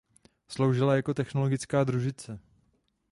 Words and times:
Sloužila 0.47 0.95
jako 0.95 1.13
technologická 1.13 1.83
družice. 1.83 2.39